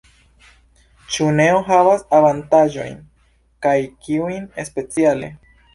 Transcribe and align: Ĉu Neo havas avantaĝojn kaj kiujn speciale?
Ĉu 1.15 1.27
Neo 1.41 1.59
havas 1.69 2.03
avantaĝojn 2.21 2.99
kaj 3.69 3.79
kiujn 4.07 4.53
speciale? 4.73 5.37